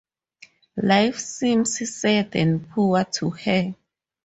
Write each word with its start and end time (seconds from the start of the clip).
Life 0.81 1.19
seems 1.19 1.77
sad 1.95 2.35
and 2.35 2.67
poor 2.71 3.03
to 3.03 3.29
her. 3.29 3.75